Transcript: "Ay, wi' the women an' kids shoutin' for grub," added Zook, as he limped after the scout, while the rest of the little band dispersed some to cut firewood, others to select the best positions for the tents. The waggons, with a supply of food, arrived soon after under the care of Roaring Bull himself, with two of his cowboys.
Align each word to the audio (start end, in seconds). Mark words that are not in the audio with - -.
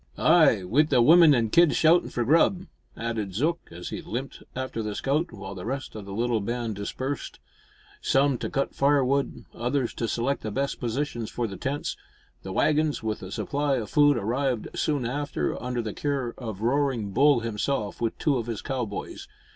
"Ay, 0.17 0.63
wi' 0.63 0.81
the 0.81 0.99
women 0.99 1.35
an' 1.35 1.51
kids 1.51 1.75
shoutin' 1.75 2.09
for 2.09 2.25
grub," 2.25 2.65
added 2.97 3.35
Zook, 3.35 3.59
as 3.69 3.89
he 3.89 4.01
limped 4.01 4.41
after 4.55 4.81
the 4.81 4.95
scout, 4.95 5.31
while 5.31 5.53
the 5.53 5.63
rest 5.63 5.93
of 5.93 6.05
the 6.05 6.11
little 6.11 6.41
band 6.41 6.75
dispersed 6.75 7.37
some 8.01 8.39
to 8.39 8.49
cut 8.49 8.73
firewood, 8.73 9.45
others 9.53 9.93
to 9.93 10.07
select 10.07 10.41
the 10.41 10.49
best 10.49 10.79
positions 10.79 11.29
for 11.29 11.45
the 11.45 11.55
tents. 11.55 11.95
The 12.41 12.51
waggons, 12.51 13.03
with 13.03 13.21
a 13.21 13.31
supply 13.31 13.75
of 13.75 13.91
food, 13.91 14.17
arrived 14.17 14.69
soon 14.73 15.05
after 15.05 15.61
under 15.61 15.83
the 15.83 15.93
care 15.93 16.33
of 16.35 16.61
Roaring 16.61 17.11
Bull 17.11 17.41
himself, 17.41 18.01
with 18.01 18.17
two 18.17 18.37
of 18.39 18.47
his 18.47 18.63
cowboys. 18.63 19.27